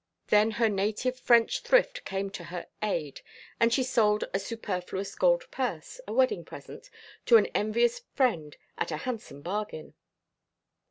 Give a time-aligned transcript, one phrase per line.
[0.29, 3.21] Then her native French thrift came to her aid
[3.59, 6.89] and she sold a superfluous gold purse, a wedding present,
[7.27, 9.93] to an envious friend at a handsome bargain.